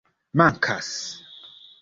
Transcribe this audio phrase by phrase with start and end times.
[0.39, 0.89] mankas